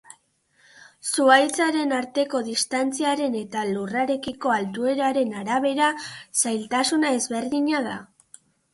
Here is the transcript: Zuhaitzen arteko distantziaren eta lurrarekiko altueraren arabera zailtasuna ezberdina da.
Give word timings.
Zuhaitzen 1.09 1.93
arteko 1.97 2.41
distantziaren 2.47 3.37
eta 3.43 3.67
lurrarekiko 3.75 4.57
altueraren 4.57 5.39
arabera 5.45 5.95
zailtasuna 6.45 7.17
ezberdina 7.21 7.89
da. 7.93 8.05